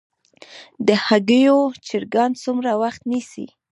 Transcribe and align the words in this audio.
د 0.87 0.89
هګیو 1.05 1.59
چرګان 1.85 2.31
څومره 2.43 2.71
وخت 2.81 3.01
نیسي؟ 3.11 3.45